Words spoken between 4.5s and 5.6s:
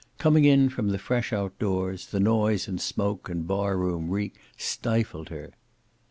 stifled her.